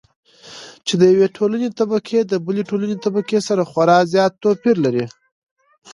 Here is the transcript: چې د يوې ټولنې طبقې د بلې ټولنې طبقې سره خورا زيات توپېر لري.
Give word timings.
چې 0.85 0.93
د 1.01 1.03
يوې 1.13 1.27
ټولنې 1.37 1.69
طبقې 1.79 2.19
د 2.25 2.33
بلې 2.45 2.63
ټولنې 2.69 2.95
طبقې 3.05 3.39
سره 3.47 3.61
خورا 3.71 3.97
زيات 4.13 4.33
توپېر 4.41 4.75
لري. 4.85 5.05